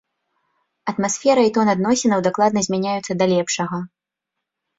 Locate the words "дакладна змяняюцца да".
2.29-3.25